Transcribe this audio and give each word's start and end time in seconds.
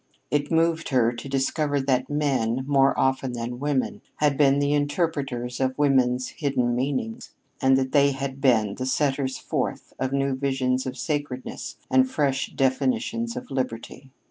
It 0.31 0.49
moved 0.51 0.89
her 0.89 1.11
to 1.11 1.29
discover 1.29 1.79
that 1.79 2.09
men, 2.09 2.63
more 2.65 2.97
often 2.99 3.33
than 3.33 3.59
women, 3.59 4.01
had 4.15 4.35
been 4.35 4.57
the 4.57 4.73
interpreters 4.73 5.59
of 5.59 5.77
women's 5.77 6.29
hidden 6.29 6.73
meanings, 6.75 7.35
and 7.61 7.77
that 7.77 7.91
they 7.91 8.09
had 8.13 8.41
been 8.41 8.73
the 8.73 8.87
setters 8.87 9.37
forth 9.37 9.93
of 9.99 10.11
new 10.11 10.33
visions 10.35 10.87
of 10.87 10.97
sacredness 10.97 11.77
and 11.91 12.09
fresh 12.09 12.51
definitions 12.55 13.35
of 13.35 13.51
liberty. 13.51 14.09